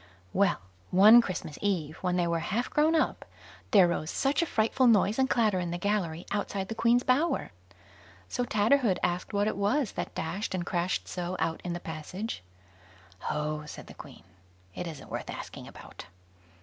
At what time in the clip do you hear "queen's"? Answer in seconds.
6.73-7.03